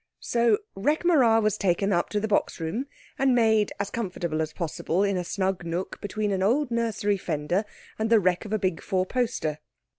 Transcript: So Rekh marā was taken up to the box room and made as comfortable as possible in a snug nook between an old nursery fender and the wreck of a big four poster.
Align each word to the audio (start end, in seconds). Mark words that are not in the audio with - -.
So 0.19 0.57
Rekh 0.75 1.03
marā 1.03 1.39
was 1.43 1.59
taken 1.59 1.93
up 1.93 2.09
to 2.09 2.19
the 2.19 2.27
box 2.27 2.59
room 2.59 2.87
and 3.19 3.35
made 3.35 3.71
as 3.79 3.91
comfortable 3.91 4.41
as 4.41 4.51
possible 4.51 5.03
in 5.03 5.15
a 5.15 5.23
snug 5.23 5.63
nook 5.63 6.01
between 6.01 6.31
an 6.31 6.41
old 6.41 6.71
nursery 6.71 7.17
fender 7.17 7.65
and 7.99 8.09
the 8.09 8.19
wreck 8.19 8.43
of 8.43 8.51
a 8.51 8.57
big 8.57 8.81
four 8.81 9.05
poster. 9.05 9.59